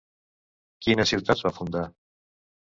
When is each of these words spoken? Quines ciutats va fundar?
Quines 0.87 1.13
ciutats 1.13 1.45
va 1.51 1.53
fundar? 1.61 1.87